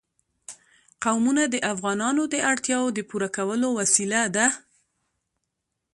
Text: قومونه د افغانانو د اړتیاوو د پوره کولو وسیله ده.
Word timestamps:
قومونه 1.03 1.43
د 1.53 1.55
افغانانو 1.73 2.23
د 2.33 2.35
اړتیاوو 2.51 2.87
د 2.97 2.99
پوره 3.09 3.29
کولو 3.37 3.67
وسیله 3.79 4.21
ده. 4.35 4.47